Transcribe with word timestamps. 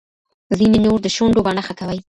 ځینې 0.59 0.77
نور 0.85 0.97
د 1.03 1.07
شونډو 1.15 1.45
بڼه 1.45 1.61
ښه 1.67 1.73
کوي. 1.79 1.99